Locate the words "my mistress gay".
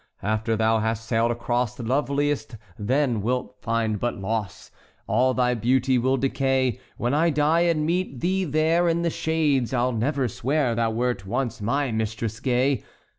11.61-12.83